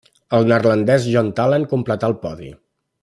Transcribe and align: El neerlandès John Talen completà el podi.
El 0.37 0.47
neerlandès 0.51 1.05
John 1.17 1.29
Talen 1.41 1.67
completà 1.75 2.11
el 2.13 2.17
podi. 2.25 2.51